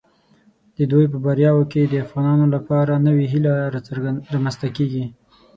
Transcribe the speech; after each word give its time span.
د 0.77 0.79
دوی 0.91 1.05
په 1.13 1.17
بریاوو 1.25 1.69
کې 1.71 1.81
د 1.87 1.93
افغانانو 2.05 2.45
لپاره 2.55 3.03
نوې 3.07 3.25
هیله 3.33 3.51
رامنځته 4.33 4.67
کیږي. 4.77 5.05